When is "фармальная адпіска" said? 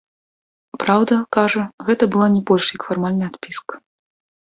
2.91-3.73